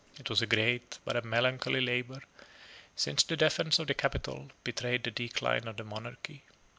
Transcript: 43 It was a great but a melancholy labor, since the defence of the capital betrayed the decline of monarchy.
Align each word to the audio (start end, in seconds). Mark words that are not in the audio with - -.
43 0.15 0.19
It 0.23 0.29
was 0.31 0.41
a 0.41 0.47
great 0.47 0.97
but 1.05 1.15
a 1.15 1.21
melancholy 1.21 1.79
labor, 1.79 2.23
since 2.95 3.21
the 3.21 3.37
defence 3.37 3.77
of 3.77 3.85
the 3.85 3.93
capital 3.93 4.49
betrayed 4.63 5.03
the 5.03 5.11
decline 5.11 5.67
of 5.67 5.77
monarchy. 5.85 6.41